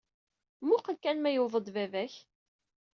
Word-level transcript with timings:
Muqqel 0.67 0.97
kan 1.03 1.17
ma 1.19 1.29
yewweḍ-d 1.31 1.67
baba-k? 1.75 2.13